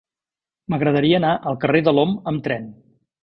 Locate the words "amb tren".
2.33-2.67